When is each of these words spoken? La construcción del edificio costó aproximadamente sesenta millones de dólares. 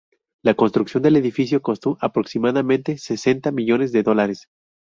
La 0.41 0.55
construcción 0.55 1.03
del 1.03 1.15
edificio 1.15 1.61
costó 1.61 1.95
aproximadamente 2.01 2.97
sesenta 2.97 3.51
millones 3.51 3.91
de 3.91 4.01
dólares. 4.01 4.47